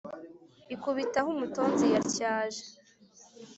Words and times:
Ikubitaho 0.73 1.27
umutonzi 1.35 1.85
yatyaje, 1.95 2.63